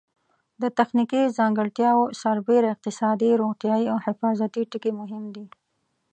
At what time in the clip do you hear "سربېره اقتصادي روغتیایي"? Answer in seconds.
2.21-3.87